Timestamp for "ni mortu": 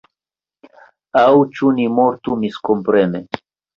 1.81-2.39